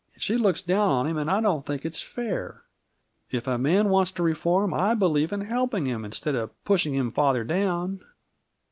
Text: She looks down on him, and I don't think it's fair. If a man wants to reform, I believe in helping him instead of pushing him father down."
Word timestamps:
She 0.17 0.35
looks 0.35 0.61
down 0.61 0.89
on 0.89 1.05
him, 1.05 1.17
and 1.19 1.29
I 1.29 1.41
don't 1.41 1.63
think 1.63 1.85
it's 1.85 2.01
fair. 2.01 2.63
If 3.29 3.45
a 3.45 3.59
man 3.59 3.89
wants 3.89 4.09
to 4.13 4.23
reform, 4.23 4.73
I 4.73 4.95
believe 4.95 5.31
in 5.31 5.41
helping 5.41 5.85
him 5.85 6.03
instead 6.03 6.33
of 6.33 6.49
pushing 6.65 6.95
him 6.95 7.11
father 7.11 7.43
down." 7.43 8.01